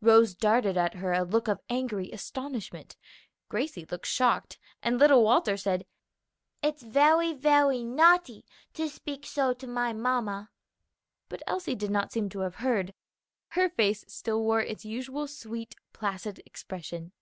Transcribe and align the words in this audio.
Rose 0.00 0.34
darted 0.34 0.78
at 0.78 0.94
her 0.94 1.12
a 1.12 1.20
look 1.22 1.48
of 1.48 1.60
angry 1.68 2.10
astonishment, 2.10 2.96
Gracie 3.50 3.84
looked 3.90 4.06
shocked, 4.06 4.58
and 4.82 4.98
little 4.98 5.22
Walter 5.22 5.58
said, 5.58 5.84
"It's 6.62 6.82
very, 6.82 7.34
very 7.34 7.84
naughty 7.84 8.46
to 8.72 8.88
speak 8.88 9.26
so 9.26 9.52
to 9.52 9.66
my 9.66 9.92
mamma." 9.92 10.48
But 11.28 11.42
Elsie 11.46 11.74
did 11.74 11.90
not 11.90 12.10
seem 12.10 12.30
to 12.30 12.38
have 12.40 12.54
heard; 12.54 12.94
her 13.48 13.68
face 13.68 14.02
still 14.08 14.40
wore 14.42 14.62
its 14.62 14.86
usual 14.86 15.26
sweet, 15.26 15.74
placid 15.92 16.40
expression. 16.46 17.12